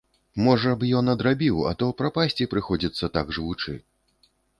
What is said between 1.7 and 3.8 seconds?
а то прапасці прыходзіцца, так жывучы.